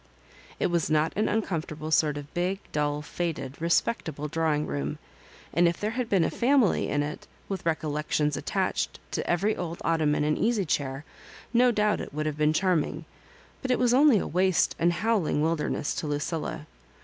It 0.59 0.71
was 0.71 0.89
not 0.89 1.13
an 1.15 1.27
uncomfortable 1.29 1.91
sort 1.91 2.17
of 2.17 2.33
big, 2.33 2.59
dull, 2.71 3.03
faded, 3.03 3.61
respectable 3.61 4.27
drawing 4.27 4.65
room, 4.65 4.97
and 5.53 5.67
if 5.67 5.79
there 5.79 5.91
had 5.91 6.09
been 6.09 6.23
a 6.23 6.31
family 6.31 6.87
in 6.89 7.01
Digitized 7.01 7.03
by 7.03 7.03
VjOOQIC 7.03 7.03
12 7.03 7.03
MISS 7.03 7.21
MABJOBIBANEB. 7.21 7.43
it, 7.43 7.49
with 7.49 7.65
recollections 7.67 8.37
attached 8.37 8.99
to 9.11 9.29
every 9.29 9.55
old 9.55 9.79
otto 9.85 10.05
man 10.07 10.23
and 10.23 10.37
easy^chair, 10.39 11.03
no 11.53 11.71
doubt 11.71 12.01
it 12.01 12.15
would 12.15 12.25
have 12.25 12.37
been 12.39 12.51
charming; 12.51 13.05
but 13.61 13.69
it 13.69 13.77
was 13.77 13.93
only 13.93 14.17
a 14.17 14.25
waste 14.25 14.75
and 14.79 14.91
howling 14.91 15.39
wilderness 15.43 15.93
to 15.93 16.07
Lucilla. 16.07 16.65